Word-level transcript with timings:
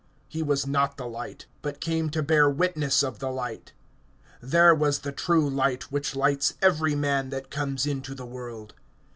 (8)He 0.33 0.43
was 0.43 0.65
not 0.65 0.97
the 0.97 1.05
light; 1.05 1.45
but 1.61 1.79
[came] 1.79 2.09
to 2.09 2.23
bear 2.23 2.49
witness 2.49 3.03
of 3.03 3.19
the 3.19 3.29
light. 3.29 3.71
(9)There 4.43 4.75
was 4.75 5.01
the 5.01 5.11
true 5.11 5.47
light, 5.47 5.91
which 5.91 6.15
lights 6.15 6.55
every 6.59 6.95
man 6.95 7.29
that 7.29 7.51
comes 7.51 7.85
into 7.85 8.15
the 8.15 8.25
world. 8.25 8.73